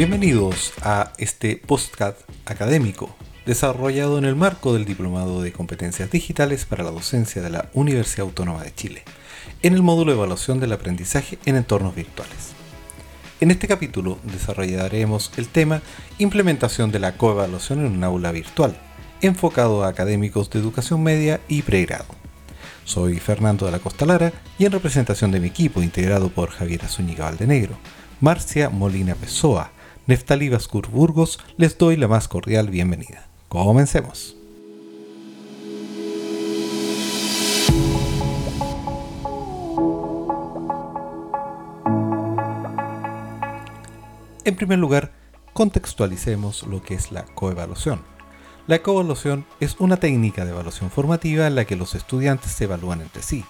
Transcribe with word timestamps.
Bienvenidos 0.00 0.72
a 0.80 1.12
este 1.18 1.56
podcast 1.58 2.18
académico 2.46 3.14
desarrollado 3.44 4.16
en 4.16 4.24
el 4.24 4.34
marco 4.34 4.72
del 4.72 4.86
Diplomado 4.86 5.42
de 5.42 5.52
Competencias 5.52 6.10
Digitales 6.10 6.64
para 6.64 6.84
la 6.84 6.90
Docencia 6.90 7.42
de 7.42 7.50
la 7.50 7.68
Universidad 7.74 8.24
Autónoma 8.24 8.64
de 8.64 8.74
Chile, 8.74 9.02
en 9.60 9.74
el 9.74 9.82
módulo 9.82 10.12
de 10.12 10.16
evaluación 10.16 10.58
del 10.58 10.72
aprendizaje 10.72 11.38
en 11.44 11.56
entornos 11.56 11.94
virtuales. 11.94 12.54
En 13.42 13.50
este 13.50 13.68
capítulo 13.68 14.18
desarrollaremos 14.22 15.32
el 15.36 15.48
tema 15.48 15.82
Implementación 16.16 16.90
de 16.90 16.98
la 16.98 17.18
coevaluación 17.18 17.80
en 17.80 17.92
un 17.92 18.02
aula 18.02 18.32
virtual, 18.32 18.74
enfocado 19.20 19.84
a 19.84 19.88
académicos 19.88 20.48
de 20.48 20.60
educación 20.60 21.02
media 21.02 21.42
y 21.46 21.60
pregrado. 21.60 22.06
Soy 22.86 23.18
Fernando 23.18 23.66
de 23.66 23.72
la 23.72 23.80
Costa 23.80 24.06
Lara 24.06 24.32
y 24.58 24.64
en 24.64 24.72
representación 24.72 25.30
de 25.30 25.40
mi 25.40 25.48
equipo 25.48 25.82
integrado 25.82 26.30
por 26.30 26.48
Javier 26.48 26.86
Zúñiga 26.88 27.26
Valdenegro, 27.26 27.76
Marcia 28.22 28.70
Molina 28.70 29.14
Pessoa, 29.14 29.72
Neftalí 30.06 30.48
Bascur 30.48 30.88
Burgos, 30.88 31.38
les 31.56 31.76
doy 31.76 31.96
la 31.96 32.08
más 32.08 32.26
cordial 32.26 32.68
bienvenida. 32.68 33.28
Comencemos. 33.48 34.36
En 44.44 44.56
primer 44.56 44.78
lugar, 44.78 45.12
contextualicemos 45.52 46.66
lo 46.66 46.82
que 46.82 46.94
es 46.94 47.12
la 47.12 47.24
coevaluación. 47.24 48.00
La 48.66 48.82
coevaluación 48.82 49.44
es 49.60 49.76
una 49.78 49.98
técnica 49.98 50.44
de 50.44 50.52
evaluación 50.52 50.90
formativa 50.90 51.46
en 51.46 51.54
la 51.54 51.66
que 51.66 51.76
los 51.76 51.94
estudiantes 51.94 52.52
se 52.52 52.64
evalúan 52.64 53.00
entre 53.02 53.22
sí, 53.22 53.44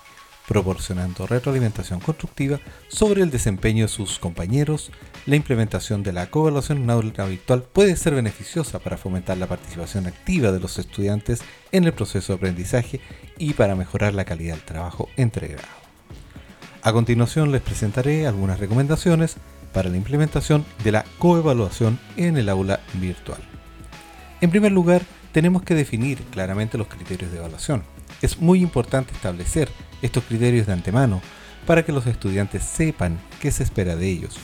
proporcionando 0.50 1.28
retroalimentación 1.28 2.00
constructiva 2.00 2.58
sobre 2.88 3.22
el 3.22 3.30
desempeño 3.30 3.84
de 3.84 3.88
sus 3.88 4.18
compañeros. 4.18 4.90
La 5.26 5.36
implementación 5.36 6.02
de 6.02 6.12
la 6.12 6.28
coevaluación 6.28 6.78
en 6.78 6.90
aula 6.90 7.24
virtual 7.26 7.62
puede 7.62 7.94
ser 7.94 8.16
beneficiosa 8.16 8.80
para 8.80 8.96
fomentar 8.96 9.36
la 9.36 9.46
participación 9.46 10.08
activa 10.08 10.50
de 10.50 10.58
los 10.58 10.76
estudiantes 10.80 11.42
en 11.70 11.84
el 11.84 11.92
proceso 11.92 12.32
de 12.32 12.38
aprendizaje 12.38 13.00
y 13.38 13.52
para 13.52 13.76
mejorar 13.76 14.12
la 14.12 14.24
calidad 14.24 14.56
del 14.56 14.64
trabajo 14.64 15.08
entregado. 15.16 15.68
A 16.82 16.92
continuación 16.92 17.52
les 17.52 17.62
presentaré 17.62 18.26
algunas 18.26 18.58
recomendaciones 18.58 19.36
para 19.72 19.88
la 19.88 19.98
implementación 19.98 20.64
de 20.82 20.90
la 20.90 21.04
coevaluación 21.20 22.00
en 22.16 22.36
el 22.36 22.48
aula 22.48 22.80
virtual. 22.94 23.38
En 24.40 24.50
primer 24.50 24.72
lugar, 24.72 25.02
tenemos 25.32 25.62
que 25.62 25.74
definir 25.74 26.18
claramente 26.30 26.78
los 26.78 26.88
criterios 26.88 27.30
de 27.30 27.38
evaluación. 27.38 27.82
Es 28.22 28.38
muy 28.38 28.60
importante 28.60 29.12
establecer 29.12 29.70
estos 30.02 30.24
criterios 30.24 30.66
de 30.66 30.72
antemano 30.72 31.20
para 31.66 31.84
que 31.84 31.92
los 31.92 32.06
estudiantes 32.06 32.64
sepan 32.64 33.20
qué 33.40 33.50
se 33.50 33.62
espera 33.62 33.96
de 33.96 34.08
ellos. 34.08 34.36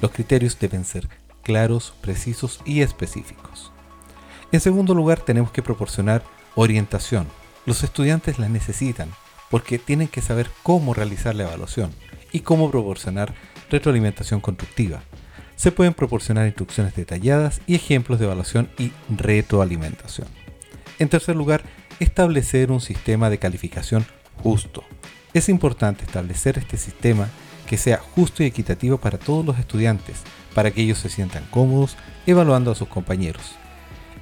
Los 0.00 0.12
criterios 0.12 0.58
deben 0.58 0.84
ser 0.84 1.08
claros, 1.42 1.94
precisos 2.00 2.60
y 2.64 2.80
específicos. 2.80 3.72
En 4.52 4.60
segundo 4.60 4.94
lugar, 4.94 5.20
tenemos 5.20 5.52
que 5.52 5.62
proporcionar 5.62 6.22
orientación. 6.54 7.26
Los 7.66 7.84
estudiantes 7.84 8.38
la 8.38 8.48
necesitan 8.48 9.10
porque 9.50 9.78
tienen 9.78 10.08
que 10.08 10.22
saber 10.22 10.50
cómo 10.62 10.94
realizar 10.94 11.34
la 11.34 11.44
evaluación 11.44 11.92
y 12.32 12.40
cómo 12.40 12.70
proporcionar 12.70 13.34
retroalimentación 13.70 14.40
constructiva. 14.40 15.02
Se 15.60 15.72
pueden 15.72 15.92
proporcionar 15.92 16.46
instrucciones 16.46 16.94
detalladas 16.94 17.60
y 17.66 17.74
ejemplos 17.74 18.18
de 18.18 18.24
evaluación 18.24 18.70
y 18.78 18.92
retroalimentación. 19.14 20.26
En 20.98 21.10
tercer 21.10 21.36
lugar, 21.36 21.64
establecer 21.98 22.72
un 22.72 22.80
sistema 22.80 23.28
de 23.28 23.38
calificación 23.38 24.06
justo. 24.42 24.84
Es 25.34 25.50
importante 25.50 26.06
establecer 26.06 26.56
este 26.56 26.78
sistema 26.78 27.28
que 27.66 27.76
sea 27.76 27.98
justo 27.98 28.42
y 28.42 28.46
equitativo 28.46 28.96
para 28.96 29.18
todos 29.18 29.44
los 29.44 29.58
estudiantes, 29.58 30.22
para 30.54 30.70
que 30.70 30.80
ellos 30.80 30.96
se 30.96 31.10
sientan 31.10 31.44
cómodos 31.50 31.98
evaluando 32.26 32.70
a 32.70 32.74
sus 32.74 32.88
compañeros. 32.88 33.56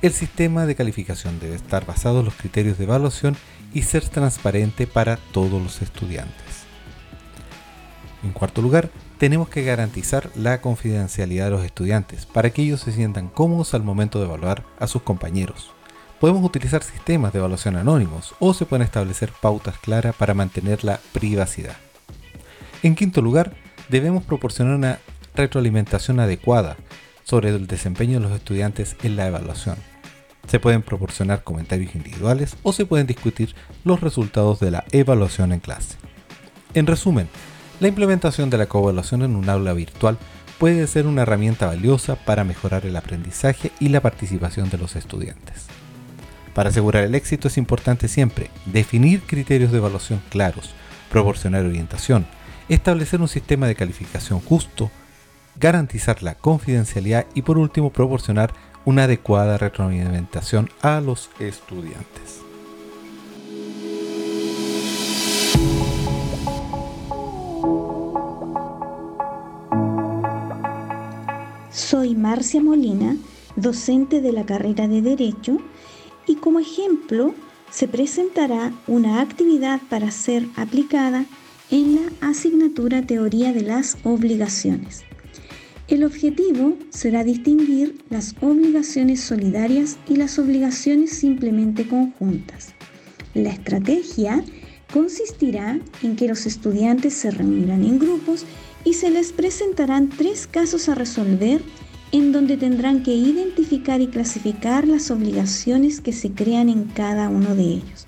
El 0.02 0.12
sistema 0.12 0.66
de 0.66 0.74
calificación 0.74 1.38
debe 1.38 1.54
estar 1.54 1.86
basado 1.86 2.18
en 2.18 2.24
los 2.24 2.34
criterios 2.34 2.78
de 2.78 2.84
evaluación 2.84 3.36
y 3.72 3.82
ser 3.82 4.08
transparente 4.08 4.88
para 4.88 5.18
todos 5.30 5.62
los 5.62 5.82
estudiantes. 5.82 6.64
En 8.24 8.32
cuarto 8.32 8.60
lugar, 8.60 8.90
tenemos 9.18 9.48
que 9.48 9.64
garantizar 9.64 10.30
la 10.36 10.60
confidencialidad 10.60 11.46
de 11.46 11.50
los 11.50 11.64
estudiantes 11.64 12.24
para 12.24 12.50
que 12.50 12.62
ellos 12.62 12.80
se 12.80 12.92
sientan 12.92 13.28
cómodos 13.28 13.74
al 13.74 13.82
momento 13.82 14.20
de 14.20 14.26
evaluar 14.26 14.64
a 14.78 14.86
sus 14.86 15.02
compañeros. 15.02 15.72
Podemos 16.20 16.44
utilizar 16.44 16.82
sistemas 16.82 17.32
de 17.32 17.40
evaluación 17.40 17.76
anónimos 17.76 18.34
o 18.38 18.54
se 18.54 18.64
pueden 18.64 18.84
establecer 18.84 19.32
pautas 19.40 19.78
claras 19.78 20.14
para 20.14 20.34
mantener 20.34 20.84
la 20.84 21.00
privacidad. 21.12 21.76
En 22.82 22.94
quinto 22.94 23.20
lugar, 23.20 23.54
debemos 23.88 24.22
proporcionar 24.24 24.74
una 24.74 24.98
retroalimentación 25.34 26.20
adecuada 26.20 26.76
sobre 27.24 27.50
el 27.50 27.66
desempeño 27.66 28.20
de 28.20 28.28
los 28.28 28.36
estudiantes 28.36 28.96
en 29.02 29.16
la 29.16 29.26
evaluación. 29.26 29.76
Se 30.46 30.60
pueden 30.60 30.82
proporcionar 30.82 31.42
comentarios 31.42 31.94
individuales 31.94 32.56
o 32.62 32.72
se 32.72 32.86
pueden 32.86 33.06
discutir 33.06 33.54
los 33.84 34.00
resultados 34.00 34.60
de 34.60 34.70
la 34.70 34.84
evaluación 34.92 35.52
en 35.52 35.60
clase. 35.60 35.96
En 36.74 36.86
resumen, 36.86 37.28
la 37.80 37.88
implementación 37.88 38.50
de 38.50 38.58
la 38.58 38.66
coevaluación 38.66 39.22
en 39.22 39.36
un 39.36 39.48
aula 39.48 39.72
virtual 39.72 40.18
puede 40.58 40.86
ser 40.86 41.06
una 41.06 41.22
herramienta 41.22 41.66
valiosa 41.66 42.16
para 42.16 42.44
mejorar 42.44 42.84
el 42.84 42.96
aprendizaje 42.96 43.70
y 43.78 43.88
la 43.90 44.00
participación 44.00 44.68
de 44.70 44.78
los 44.78 44.96
estudiantes. 44.96 45.66
Para 46.54 46.70
asegurar 46.70 47.04
el 47.04 47.14
éxito 47.14 47.46
es 47.46 47.56
importante 47.56 48.08
siempre 48.08 48.50
definir 48.66 49.22
criterios 49.22 49.70
de 49.70 49.78
evaluación 49.78 50.20
claros, 50.28 50.74
proporcionar 51.10 51.64
orientación, 51.64 52.26
establecer 52.68 53.20
un 53.20 53.28
sistema 53.28 53.68
de 53.68 53.76
calificación 53.76 54.40
justo, 54.40 54.90
garantizar 55.54 56.22
la 56.22 56.34
confidencialidad 56.34 57.26
y 57.34 57.42
por 57.42 57.58
último 57.58 57.90
proporcionar 57.90 58.52
una 58.84 59.04
adecuada 59.04 59.56
retroalimentación 59.56 60.68
a 60.82 61.00
los 61.00 61.30
estudiantes. 61.38 62.47
Soy 71.88 72.14
Marcia 72.14 72.60
Molina, 72.60 73.16
docente 73.56 74.20
de 74.20 74.30
la 74.30 74.44
carrera 74.44 74.86
de 74.86 75.00
Derecho 75.00 75.56
y 76.26 76.34
como 76.34 76.60
ejemplo 76.60 77.34
se 77.70 77.88
presentará 77.88 78.74
una 78.86 79.22
actividad 79.22 79.80
para 79.88 80.10
ser 80.10 80.46
aplicada 80.54 81.24
en 81.70 81.94
la 81.94 82.28
asignatura 82.28 83.06
Teoría 83.06 83.54
de 83.54 83.62
las 83.62 83.96
Obligaciones. 84.04 85.04
El 85.86 86.04
objetivo 86.04 86.76
será 86.90 87.24
distinguir 87.24 88.04
las 88.10 88.34
obligaciones 88.42 89.22
solidarias 89.22 89.96
y 90.06 90.16
las 90.16 90.38
obligaciones 90.38 91.12
simplemente 91.12 91.88
conjuntas. 91.88 92.74
La 93.32 93.48
estrategia 93.48 94.44
consistirá 94.92 95.80
en 96.02 96.16
que 96.16 96.28
los 96.28 96.44
estudiantes 96.44 97.14
se 97.14 97.30
reunirán 97.30 97.82
en 97.82 97.98
grupos 97.98 98.44
y 98.84 98.94
se 98.94 99.10
les 99.10 99.32
presentarán 99.32 100.08
tres 100.08 100.46
casos 100.46 100.88
a 100.88 100.94
resolver 100.94 101.62
en 102.12 102.32
donde 102.32 102.56
tendrán 102.56 103.02
que 103.02 103.14
identificar 103.14 104.00
y 104.00 104.06
clasificar 104.06 104.86
las 104.88 105.10
obligaciones 105.10 106.00
que 106.00 106.12
se 106.12 106.32
crean 106.32 106.68
en 106.68 106.84
cada 106.84 107.28
uno 107.28 107.54
de 107.54 107.64
ellos. 107.64 108.06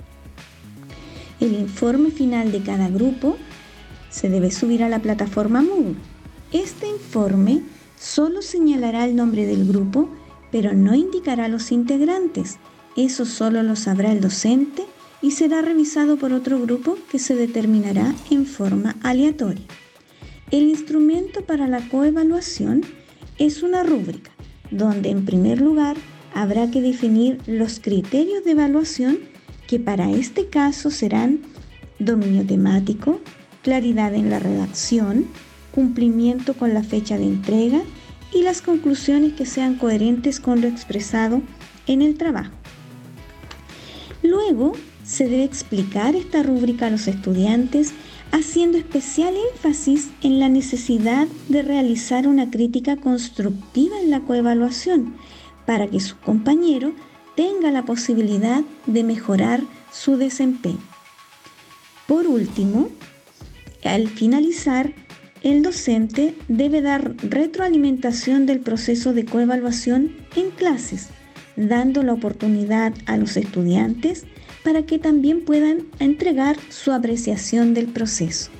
El 1.39 1.55
informe 1.55 2.11
final 2.11 2.53
de 2.53 2.63
cada 2.63 2.89
grupo 2.89 3.37
se 4.11 4.29
debe 4.29 4.51
subir 4.51 4.83
a 4.83 4.89
la 4.89 5.01
plataforma 5.01 5.63
Moodle. 5.63 5.95
Este 6.53 6.89
informe 6.89 7.63
solo 7.99 8.43
señalará 8.43 9.05
el 9.05 9.17
nombre 9.17 9.47
del 9.47 9.67
grupo, 9.67 10.09
pero 10.51 10.73
no 10.73 10.95
indicará 10.95 11.49
los 11.49 11.71
integrantes. 11.73 12.59
Eso 12.97 13.25
solo 13.25 13.63
lo 13.63 13.77
sabrá 13.77 14.13
el 14.13 14.21
docente 14.21 14.85
y 15.23 15.33
será 15.33 15.63
revisado 15.63 16.17
por 16.17 16.33
otro 16.33 16.61
grupo 16.61 16.97
que 17.11 17.19
se 17.19 17.35
determinará 17.37 18.15
en 18.31 18.47
forma 18.47 18.97
aleatoria. 19.03 19.67
El 20.51 20.65
instrumento 20.65 21.43
para 21.43 21.69
la 21.69 21.81
coevaluación 21.89 22.83
es 23.39 23.63
una 23.63 23.85
rúbrica 23.85 24.33
donde 24.73 25.11
en 25.11 25.25
primer 25.25 25.61
lugar 25.61 25.97
habrá 26.35 26.69
que 26.73 26.83
definir 26.83 27.39
los 27.47 27.79
criterios 27.79 28.43
de 28.45 28.53
evaluación 28.53 29.21
que 29.69 29.79
para 29.79 30.11
este 30.11 30.49
caso 30.49 30.91
serán 30.91 31.41
dominio 32.01 32.45
temático, 32.45 33.21
claridad 33.63 34.13
en 34.13 34.29
la 34.29 34.41
redacción, 34.41 35.27
cumplimiento 35.73 36.55
con 36.55 36.75
la 36.75 36.83
fecha 36.83 37.17
de 37.17 37.25
entrega 37.25 37.83
y 38.33 38.43
las 38.43 38.61
conclusiones 38.61 39.35
que 39.35 39.47
sean 39.47 39.77
coherentes 39.77 40.41
con 40.41 40.61
lo 40.61 40.67
expresado 40.67 41.43
en 41.87 42.03
el 42.03 42.17
trabajo. 42.17 42.53
Luego 44.25 44.73
se 45.05 45.29
debe 45.29 45.45
explicar 45.45 46.17
esta 46.17 46.43
rúbrica 46.43 46.89
a 46.89 46.91
los 46.91 47.07
estudiantes 47.07 47.93
haciendo 48.33 48.79
especial 48.79 49.35
énfasis 49.53 50.11
en 50.23 50.39
la 50.39 50.49
necesidad 50.49 51.27
de 51.49 51.63
realizar 51.63 52.29
una 52.29 52.51
crítica 52.51 52.97
constructiva 52.97 53.99
en 54.01 54.11
la 54.11 54.21
coevaluación 54.21 55.17
para 55.67 55.89
que 55.89 56.01
su 56.01 56.17
compañero 56.19 56.93
tenga 57.37 57.71
la 57.71 57.85
posibilidad 57.85 58.63
de 58.87 59.05
mejorar 59.05 59.63
su 59.93 60.17
desempeño. 60.17 60.81
Por 62.07 62.27
último, 62.27 62.91
al 63.85 64.09
finalizar, 64.09 64.93
el 65.43 65.63
docente 65.63 66.35
debe 66.49 66.83
dar 66.83 67.15
retroalimentación 67.23 68.47
del 68.47 68.61
proceso 68.61 69.13
de 69.15 69.25
coevaluación 69.25 70.17
en 70.37 70.51
clases, 70.51 71.09
dando 71.57 72.03
la 72.03 72.13
oportunidad 72.13 72.93
a 73.07 73.17
los 73.17 73.37
estudiantes 73.37 74.25
para 74.65 74.83
que 74.83 74.99
también 74.99 75.45
puedan 75.45 75.87
entregar 75.99 76.57
su 76.69 76.93
apreciación 76.93 77.75
del 77.75 77.87
proceso. 77.87 78.51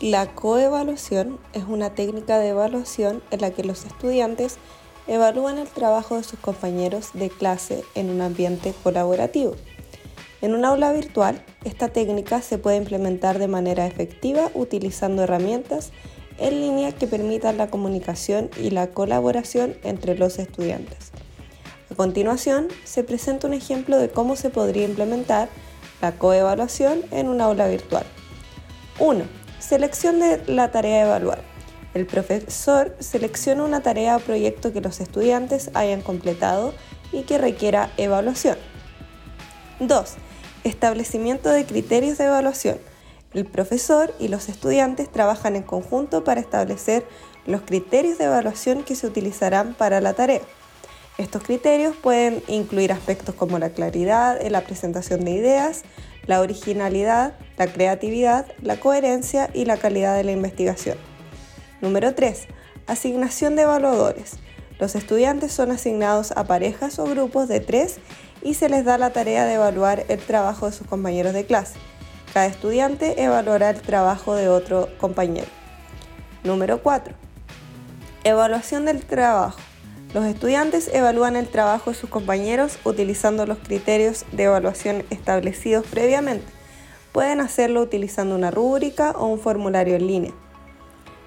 La 0.00 0.26
coevaluación 0.34 1.38
es 1.54 1.64
una 1.64 1.94
técnica 1.94 2.38
de 2.38 2.48
evaluación 2.48 3.22
en 3.30 3.40
la 3.40 3.52
que 3.52 3.64
los 3.64 3.86
estudiantes 3.86 4.58
evalúan 5.06 5.58
el 5.58 5.68
trabajo 5.68 6.16
de 6.16 6.24
sus 6.24 6.38
compañeros 6.38 7.10
de 7.14 7.30
clase 7.30 7.84
en 7.94 8.10
un 8.10 8.20
ambiente 8.20 8.74
colaborativo. 8.82 9.56
En 10.44 10.54
un 10.54 10.66
aula 10.66 10.92
virtual, 10.92 11.42
esta 11.64 11.88
técnica 11.88 12.42
se 12.42 12.58
puede 12.58 12.76
implementar 12.76 13.38
de 13.38 13.48
manera 13.48 13.86
efectiva 13.86 14.50
utilizando 14.52 15.22
herramientas 15.22 15.90
en 16.36 16.60
línea 16.60 16.92
que 16.92 17.06
permitan 17.06 17.56
la 17.56 17.70
comunicación 17.70 18.50
y 18.60 18.68
la 18.68 18.88
colaboración 18.88 19.74
entre 19.84 20.18
los 20.18 20.38
estudiantes. 20.38 21.12
A 21.90 21.94
continuación, 21.94 22.68
se 22.84 23.04
presenta 23.04 23.46
un 23.46 23.54
ejemplo 23.54 23.96
de 23.96 24.10
cómo 24.10 24.36
se 24.36 24.50
podría 24.50 24.84
implementar 24.84 25.48
la 26.02 26.12
coevaluación 26.12 27.00
en 27.10 27.28
un 27.28 27.40
aula 27.40 27.66
virtual. 27.66 28.04
1. 28.98 29.24
Selección 29.60 30.20
de 30.20 30.42
la 30.46 30.70
tarea 30.70 31.04
a 31.04 31.06
evaluar. 31.06 31.40
El 31.94 32.04
profesor 32.04 32.94
selecciona 32.98 33.64
una 33.64 33.80
tarea 33.80 34.18
o 34.18 34.20
proyecto 34.20 34.74
que 34.74 34.82
los 34.82 35.00
estudiantes 35.00 35.70
hayan 35.72 36.02
completado 36.02 36.74
y 37.12 37.22
que 37.22 37.38
requiera 37.38 37.92
evaluación. 37.96 38.58
2. 39.80 40.16
Establecimiento 40.64 41.50
de 41.50 41.66
criterios 41.66 42.16
de 42.16 42.24
evaluación. 42.24 42.78
El 43.34 43.44
profesor 43.44 44.14
y 44.18 44.28
los 44.28 44.48
estudiantes 44.48 45.12
trabajan 45.12 45.56
en 45.56 45.62
conjunto 45.62 46.24
para 46.24 46.40
establecer 46.40 47.04
los 47.44 47.60
criterios 47.60 48.16
de 48.16 48.24
evaluación 48.24 48.82
que 48.82 48.96
se 48.96 49.06
utilizarán 49.06 49.74
para 49.74 50.00
la 50.00 50.14
tarea. 50.14 50.40
Estos 51.18 51.42
criterios 51.42 51.94
pueden 51.94 52.42
incluir 52.48 52.92
aspectos 52.92 53.34
como 53.34 53.58
la 53.58 53.70
claridad 53.70 54.40
en 54.40 54.52
la 54.52 54.62
presentación 54.62 55.22
de 55.24 55.32
ideas, 55.32 55.82
la 56.26 56.40
originalidad, 56.40 57.34
la 57.58 57.66
creatividad, 57.66 58.46
la 58.62 58.80
coherencia 58.80 59.50
y 59.52 59.66
la 59.66 59.76
calidad 59.76 60.16
de 60.16 60.24
la 60.24 60.32
investigación. 60.32 60.96
Número 61.82 62.14
3. 62.14 62.46
Asignación 62.86 63.54
de 63.54 63.62
evaluadores. 63.62 64.36
Los 64.78 64.94
estudiantes 64.96 65.52
son 65.52 65.70
asignados 65.70 66.32
a 66.32 66.44
parejas 66.44 66.98
o 66.98 67.04
grupos 67.04 67.48
de 67.48 67.60
tres 67.60 67.98
y 68.44 68.54
se 68.54 68.68
les 68.68 68.84
da 68.84 68.98
la 68.98 69.10
tarea 69.10 69.44
de 69.46 69.54
evaluar 69.54 70.04
el 70.08 70.20
trabajo 70.20 70.66
de 70.66 70.72
sus 70.72 70.86
compañeros 70.86 71.32
de 71.32 71.46
clase. 71.46 71.74
Cada 72.32 72.46
estudiante 72.46 73.22
evaluará 73.22 73.70
el 73.70 73.80
trabajo 73.80 74.34
de 74.34 74.48
otro 74.48 74.88
compañero. 74.98 75.48
Número 76.44 76.82
4. 76.82 77.14
Evaluación 78.22 78.84
del 78.84 79.04
trabajo. 79.04 79.58
Los 80.12 80.26
estudiantes 80.26 80.88
evalúan 80.92 81.36
el 81.36 81.48
trabajo 81.48 81.90
de 81.90 81.96
sus 81.96 82.10
compañeros 82.10 82.78
utilizando 82.84 83.46
los 83.46 83.58
criterios 83.58 84.24
de 84.30 84.44
evaluación 84.44 85.04
establecidos 85.10 85.86
previamente. 85.86 86.46
Pueden 87.12 87.40
hacerlo 87.40 87.80
utilizando 87.80 88.34
una 88.34 88.50
rúbrica 88.50 89.12
o 89.12 89.26
un 89.26 89.40
formulario 89.40 89.96
en 89.96 90.06
línea. 90.06 90.32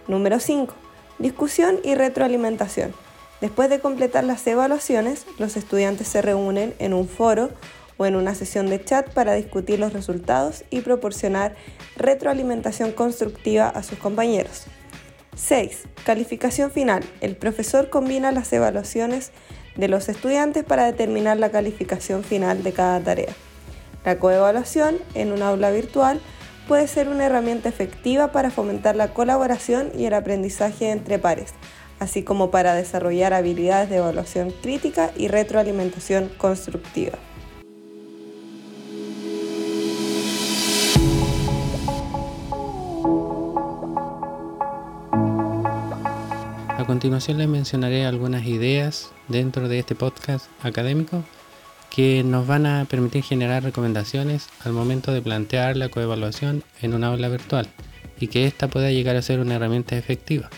Número 0.07 0.39
5. 0.39 0.73
Discusión 1.19 1.79
y 1.83 1.95
retroalimentación. 1.95 2.93
Después 3.41 3.69
de 3.69 3.79
completar 3.79 4.23
las 4.23 4.45
evaluaciones, 4.47 5.25
los 5.37 5.57
estudiantes 5.57 6.07
se 6.07 6.21
reúnen 6.23 6.73
en 6.79 6.93
un 6.93 7.07
foro 7.07 7.51
o 7.97 8.05
en 8.05 8.15
una 8.15 8.33
sesión 8.33 8.67
de 8.67 8.83
chat 8.83 9.09
para 9.11 9.33
discutir 9.33 9.79
los 9.79 9.93
resultados 9.93 10.63
y 10.69 10.81
proporcionar 10.81 11.55
retroalimentación 11.95 12.91
constructiva 12.91 13.69
a 13.69 13.83
sus 13.83 13.99
compañeros. 13.99 14.65
6. 15.35 15.83
Calificación 16.03 16.71
final. 16.71 17.03
El 17.21 17.35
profesor 17.35 17.91
combina 17.91 18.31
las 18.31 18.51
evaluaciones 18.53 19.31
de 19.75 19.87
los 19.87 20.09
estudiantes 20.09 20.63
para 20.63 20.85
determinar 20.85 21.37
la 21.37 21.51
calificación 21.51 22.23
final 22.23 22.63
de 22.63 22.73
cada 22.73 22.99
tarea. 22.99 23.33
La 24.03 24.17
coevaluación 24.17 24.97
en 25.13 25.31
un 25.31 25.43
aula 25.43 25.69
virtual 25.69 26.21
puede 26.67 26.87
ser 26.87 27.07
una 27.07 27.25
herramienta 27.25 27.69
efectiva 27.69 28.31
para 28.31 28.49
fomentar 28.49 28.95
la 28.95 29.13
colaboración 29.13 29.91
y 29.95 30.05
el 30.05 30.13
aprendizaje 30.15 30.89
entre 30.89 31.19
pares, 31.19 31.53
así 31.99 32.23
como 32.23 32.51
para 32.51 32.75
desarrollar 32.75 33.33
habilidades 33.33 33.89
de 33.89 33.97
evaluación 33.97 34.53
crítica 34.61 35.11
y 35.15 35.27
retroalimentación 35.27 36.29
constructiva. 36.37 37.17
A 46.77 46.85
continuación 46.85 47.39
les 47.39 47.47
mencionaré 47.47 48.05
algunas 48.05 48.45
ideas 48.45 49.11
dentro 49.27 49.67
de 49.67 49.79
este 49.79 49.95
podcast 49.95 50.45
académico 50.61 51.23
que 51.89 52.23
nos 52.23 52.45
van 52.45 52.67
a 52.67 52.85
permitir 52.85 53.23
generar 53.23 53.63
recomendaciones 53.63 54.47
al 54.63 54.73
momento 54.73 55.11
de 55.11 55.21
plantear 55.21 55.75
la 55.75 55.89
coevaluación 55.89 56.63
en 56.81 56.93
una 56.93 57.07
aula 57.07 57.29
virtual 57.29 57.67
y 58.19 58.27
que 58.27 58.45
ésta 58.45 58.67
pueda 58.67 58.91
llegar 58.91 59.15
a 59.15 59.21
ser 59.21 59.39
una 59.39 59.55
herramienta 59.55 59.97
efectiva 59.97 60.49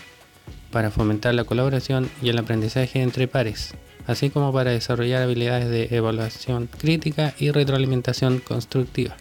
para 0.72 0.90
fomentar 0.90 1.34
la 1.34 1.44
colaboración 1.44 2.10
y 2.22 2.28
el 2.28 2.38
aprendizaje 2.38 3.02
entre 3.02 3.28
pares, 3.28 3.74
así 4.06 4.30
como 4.30 4.52
para 4.52 4.70
desarrollar 4.70 5.22
habilidades 5.22 5.68
de 5.68 5.88
evaluación 5.96 6.68
crítica 6.78 7.34
y 7.38 7.50
retroalimentación 7.50 8.38
constructiva. 8.38 9.16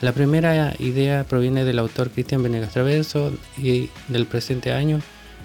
La 0.00 0.12
primera 0.12 0.74
idea 0.78 1.24
proviene 1.24 1.64
del 1.64 1.78
autor 1.78 2.10
Cristian 2.10 2.42
Venegas 2.42 2.72
Traverso 2.72 3.32
y 3.58 3.90
del 4.08 4.26
presente 4.26 4.72
año 4.72 5.00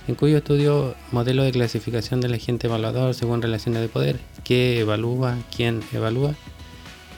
en 0.07 0.15
cuyo 0.15 0.37
estudio 0.37 0.95
modelo 1.11 1.43
de 1.43 1.51
clasificación 1.51 2.21
del 2.21 2.35
agente 2.35 2.67
evaluador 2.67 3.13
según 3.13 3.41
relaciones 3.41 3.81
de 3.81 3.89
poder, 3.89 4.19
qué 4.43 4.79
evalúa, 4.79 5.35
quién 5.55 5.81
evalúa, 5.91 6.35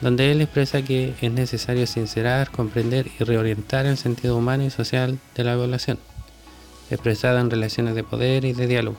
donde 0.02 0.32
él 0.32 0.42
expresa 0.42 0.82
que 0.82 1.14
es 1.22 1.32
necesario 1.32 1.86
sincerar, 1.86 2.50
comprender 2.50 3.08
y 3.20 3.24
reorientar 3.24 3.86
el 3.86 3.98
sentido 3.98 4.38
humano 4.38 4.64
y 4.64 4.70
social 4.70 5.20
de 5.36 5.44
la 5.44 5.54
evaluación, 5.54 6.00
expresada 6.90 7.42
en 7.42 7.50
relaciones 7.50 7.96
de 7.96 8.04
poder 8.04 8.46
y 8.46 8.54
de 8.54 8.68
diálogo, 8.68 8.98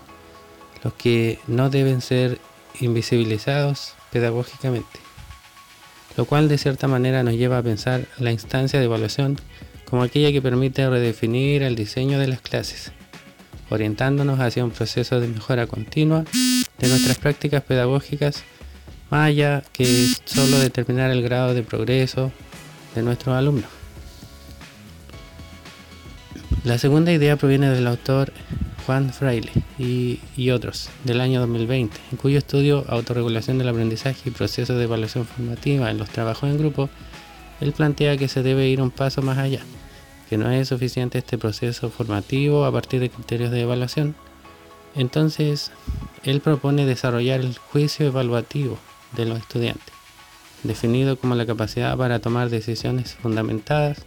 los 0.85 0.92
que 0.95 1.38
no 1.47 1.71
deben 1.71 2.00
ser 2.00 2.38
invisibilizados 2.80 3.95
pedagógicamente, 4.12 5.00
lo 6.16 6.25
cual 6.25 6.49
de 6.49 6.59
cierta 6.59 6.88
manera 6.88 7.23
nos 7.23 7.35
lleva 7.35 7.59
a 7.59 7.62
pensar 7.62 8.07
la 8.18 8.33
instancia 8.33 8.78
de 8.78 8.87
evaluación 8.87 9.38
como 9.85 10.02
aquella 10.02 10.33
que 10.33 10.42
permite 10.42 10.88
redefinir 10.88 11.62
el 11.62 11.75
diseño 11.75 12.18
de 12.18 12.28
las 12.28 12.40
clases 12.40 12.92
orientándonos 13.71 14.40
hacia 14.40 14.64
un 14.64 14.71
proceso 14.71 15.21
de 15.21 15.28
mejora 15.28 15.66
continua 15.66 16.25
de 16.78 16.88
nuestras 16.88 17.18
prácticas 17.18 17.62
pedagógicas, 17.62 18.45
más 19.11 19.28
allá 19.28 19.62
que 19.73 20.09
solo 20.25 20.59
determinar 20.59 21.11
el 21.11 21.23
grado 21.23 21.54
de 21.54 21.62
progreso 21.62 22.33
de 22.95 23.02
nuestros 23.02 23.35
alumnos. 23.37 23.77
La 26.65 26.77
segunda 26.77 27.12
idea 27.12 27.37
proviene 27.37 27.71
del 27.71 27.87
autor 27.87 28.33
Juan 28.85 29.12
Fraile 29.12 29.50
y, 29.79 30.50
otros 30.50 30.91
del 31.05 31.21
año 31.21 31.41
2020, 31.41 31.97
en 32.11 32.19
cuyo 32.19 32.38
estudio 32.38 32.85
Autorregulación 32.88 33.59
del 33.59 33.69
aprendizaje 33.69 34.29
y 34.29 34.33
procesos 34.33 34.77
de 34.77 34.85
evaluación 34.85 35.25
formativa 35.25 35.91
en 35.91 35.99
los 35.99 36.09
trabajos 36.09 36.50
en 36.50 36.59
grupo, 36.59 36.91
él 37.61 37.73
plantea 37.73 38.17
que 38.17 38.29
se 38.29 38.43
debe 38.43 38.69
ir 38.69 38.81
un 38.81 38.91
paso 38.91 39.23
más 39.23 39.38
allá 39.38 39.61
que 40.29 40.37
no 40.37 40.50
es 40.50 40.69
suficiente 40.69 41.19
este 41.19 41.38
proceso 41.38 41.91
formativo 41.91 42.65
a 42.65 42.73
partir 42.73 43.00
de 43.00 43.09
criterios 43.09 43.50
de 43.50 43.62
evaluación. 43.62 44.15
Entonces, 44.95 45.71
él 46.25 46.41
propone 46.41 46.87
desarrollar 46.87 47.41
el 47.41 47.57
juicio 47.57 48.07
evaluativo 48.07 48.79
de 49.17 49.25
los 49.25 49.38
estudiantes, 49.38 49.95
definido 50.65 51.17
como 51.19 51.35
la 51.35 51.47
capacidad 51.47 51.97
para 51.97 52.19
tomar 52.19 52.50
decisiones 52.50 53.15
fundamentadas 53.15 54.05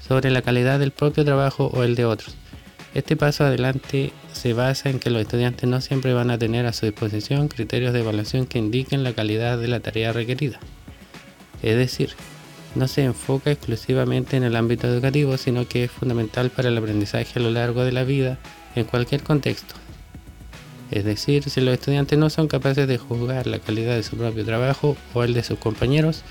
sobre 0.00 0.30
la 0.30 0.42
calidad 0.42 0.78
del 0.78 0.90
propio 0.90 1.24
trabajo 1.24 1.70
o 1.72 1.82
el 1.82 1.94
de 1.94 2.04
otros. 2.04 2.36
Este 2.94 3.16
paso 3.16 3.44
adelante 3.44 4.12
se 4.32 4.54
basa 4.54 4.88
en 4.88 4.98
que 4.98 5.10
los 5.10 5.20
estudiantes 5.20 5.68
no 5.68 5.80
siempre 5.80 6.14
van 6.14 6.30
a 6.30 6.38
tener 6.38 6.66
a 6.66 6.72
su 6.72 6.86
disposición 6.86 7.48
criterios 7.48 7.92
de 7.92 8.00
evaluación 8.00 8.46
que 8.46 8.58
indiquen 8.58 9.04
la 9.04 9.12
calidad 9.12 9.58
de 9.58 9.68
la 9.68 9.80
tarea 9.80 10.12
requerida. 10.12 10.58
Es 11.62 11.76
decir, 11.76 12.10
no 12.74 12.88
se 12.88 13.04
enfoca 13.04 13.50
exclusivamente 13.50 14.36
en 14.36 14.44
el 14.44 14.56
ámbito 14.56 14.86
educativo, 14.86 15.36
sino 15.36 15.66
que 15.66 15.84
es 15.84 15.90
fundamental 15.90 16.50
para 16.50 16.68
el 16.68 16.78
aprendizaje 16.78 17.38
a 17.38 17.42
lo 17.42 17.50
largo 17.50 17.84
de 17.84 17.92
la 17.92 18.04
vida 18.04 18.38
en 18.74 18.84
cualquier 18.84 19.22
contexto. 19.22 19.74
Es 20.90 21.04
decir, 21.04 21.48
si 21.50 21.60
los 21.60 21.74
estudiantes 21.74 22.18
no 22.18 22.30
son 22.30 22.48
capaces 22.48 22.88
de 22.88 22.96
juzgar 22.96 23.46
la 23.46 23.58
calidad 23.58 23.94
de 23.94 24.02
su 24.02 24.16
propio 24.16 24.44
trabajo 24.44 24.96
o 25.12 25.22
el 25.22 25.34
de 25.34 25.42
sus 25.42 25.58
compañeros, 25.58 26.22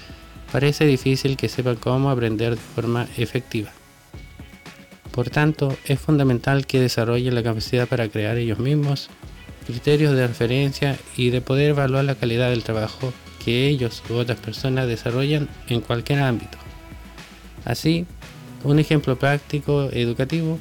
parece 0.52 0.86
difícil 0.86 1.38
que 1.38 1.50
sepan 1.50 1.76
cómo 1.76 2.10
aprender 2.10 2.52
de 2.56 2.62
forma 2.62 3.08
efectiva. 3.18 3.72
Por 5.12 5.30
tanto, 5.30 5.76
es 5.86 6.00
fundamental 6.00 6.68
que 6.68 6.80
desarrollen 6.80 7.34
la 7.34 7.44
capacidad 7.44 7.88
para 7.88 8.08
crear 8.08 8.38
ellos 8.38 8.60
mismos 8.60 9.10
criterios 9.66 10.16
de 10.16 10.28
referencia 10.28 10.98
y 11.18 11.30
de 11.30 11.42
poder 11.42 11.72
evaluar 11.72 12.06
la 12.06 12.16
calidad 12.16 12.50
del 12.50 12.64
trabajo 12.64 13.12
que 13.44 13.68
ellos 13.68 14.02
u 14.10 14.14
otras 14.14 14.40
personas 14.40 14.88
desarrollan 14.88 15.50
en 15.68 15.82
cualquier 15.82 16.20
ámbito. 16.20 16.58
Así, 17.66 18.06
un 18.64 18.80
ejemplo 18.80 19.18
práctico 19.18 19.90
educativo 19.92 20.58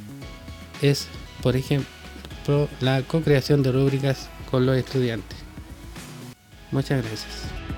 es, 0.82 1.06
por 1.42 1.56
ejemplo, 1.56 2.68
la 2.80 3.02
co-creación 3.02 3.62
de 3.62 3.72
rúbricas 3.72 4.28
con 4.50 4.66
los 4.66 4.76
estudiantes. 4.76 5.38
Muchas 6.72 7.02
gracias. 7.02 7.75